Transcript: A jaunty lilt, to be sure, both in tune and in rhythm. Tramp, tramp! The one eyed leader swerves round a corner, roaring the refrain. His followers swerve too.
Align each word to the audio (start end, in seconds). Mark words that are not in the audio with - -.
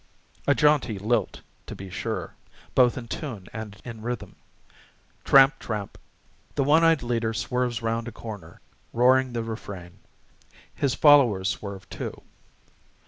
A 0.47 0.55
jaunty 0.55 0.97
lilt, 0.97 1.41
to 1.67 1.75
be 1.75 1.91
sure, 1.91 2.33
both 2.73 2.97
in 2.97 3.07
tune 3.07 3.45
and 3.53 3.79
in 3.85 4.01
rhythm. 4.01 4.35
Tramp, 5.23 5.59
tramp! 5.59 5.95
The 6.55 6.63
one 6.63 6.83
eyed 6.83 7.03
leader 7.03 7.35
swerves 7.35 7.83
round 7.83 8.07
a 8.07 8.11
corner, 8.11 8.61
roaring 8.93 9.33
the 9.33 9.43
refrain. 9.43 9.99
His 10.73 10.95
followers 10.95 11.49
swerve 11.49 11.87
too. 11.91 12.23